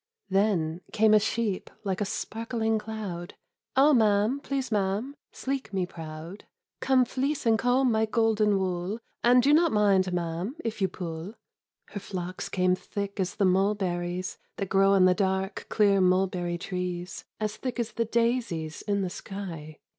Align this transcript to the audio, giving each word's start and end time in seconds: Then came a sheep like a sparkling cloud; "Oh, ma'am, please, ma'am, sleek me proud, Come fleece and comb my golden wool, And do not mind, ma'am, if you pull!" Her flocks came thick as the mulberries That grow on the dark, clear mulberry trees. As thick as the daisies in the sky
Then 0.31 0.81
came 0.91 1.13
a 1.13 1.19
sheep 1.19 1.69
like 1.83 2.01
a 2.01 2.05
sparkling 2.05 2.79
cloud; 2.79 3.35
"Oh, 3.75 3.93
ma'am, 3.93 4.39
please, 4.39 4.71
ma'am, 4.71 5.15
sleek 5.31 5.71
me 5.73 5.85
proud, 5.85 6.45
Come 6.79 7.05
fleece 7.05 7.45
and 7.45 7.59
comb 7.59 7.91
my 7.91 8.07
golden 8.07 8.57
wool, 8.57 8.97
And 9.23 9.43
do 9.43 9.53
not 9.53 9.71
mind, 9.71 10.11
ma'am, 10.11 10.55
if 10.65 10.81
you 10.81 10.87
pull!" 10.87 11.35
Her 11.91 11.99
flocks 11.99 12.49
came 12.49 12.73
thick 12.73 13.19
as 13.19 13.35
the 13.35 13.45
mulberries 13.45 14.39
That 14.55 14.69
grow 14.69 14.93
on 14.93 15.05
the 15.05 15.13
dark, 15.13 15.67
clear 15.69 16.01
mulberry 16.01 16.57
trees. 16.57 17.23
As 17.39 17.57
thick 17.57 17.79
as 17.79 17.91
the 17.91 18.05
daisies 18.05 18.81
in 18.81 19.03
the 19.03 19.09
sky 19.11 19.77